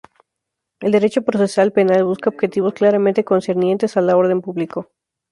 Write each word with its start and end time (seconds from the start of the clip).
El 0.79 0.91
derecho 0.93 1.21
procesal 1.21 1.71
penal 1.73 2.03
busca 2.05 2.31
objetivos 2.31 2.73
claramente 2.73 3.23
concernientes 3.23 3.95
al 3.97 4.09
orden 4.09 4.41
público. 4.41 4.89